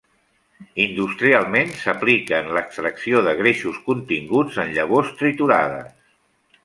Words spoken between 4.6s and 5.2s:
en llavors